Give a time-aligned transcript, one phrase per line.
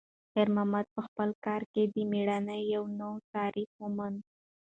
[0.31, 4.19] خیر محمد په خپل کار کې د میړانې یو نوی تعریف وموند.